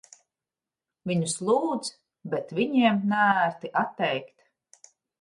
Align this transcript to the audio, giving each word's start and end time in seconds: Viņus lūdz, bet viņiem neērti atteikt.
Viņus 1.11 1.35
lūdz, 1.51 1.93
bet 2.33 2.57
viņiem 2.63 3.01
neērti 3.15 3.75
atteikt. 3.87 4.95